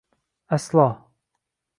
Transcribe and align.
Aslo! 0.57 0.87